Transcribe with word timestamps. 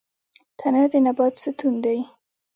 تنه 0.59 0.83
د 0.91 0.93
نبات 1.05 1.33
ستون 1.43 1.73
دی 1.83 1.99